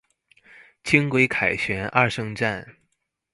[0.83, 2.75] 輕軌凱旋二聖站